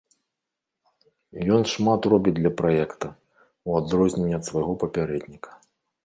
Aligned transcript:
Ён 1.57 1.61
шмат 1.73 2.01
робіць 2.13 2.33
для 2.37 2.51
праекта, 2.61 3.07
у 3.69 3.75
адрозненне 3.81 4.33
ад 4.39 4.43
свайго 4.49 4.73
папярэдніка. 4.85 5.51